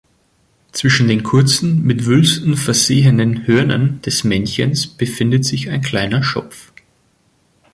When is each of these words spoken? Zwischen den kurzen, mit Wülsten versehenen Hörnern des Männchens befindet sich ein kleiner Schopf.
Zwischen 0.71 1.07
den 1.07 1.21
kurzen, 1.21 1.83
mit 1.83 2.07
Wülsten 2.07 2.57
versehenen 2.57 3.45
Hörnern 3.45 4.01
des 4.01 4.23
Männchens 4.23 4.87
befindet 4.87 5.45
sich 5.45 5.69
ein 5.69 5.81
kleiner 5.83 6.23
Schopf. 6.23 6.73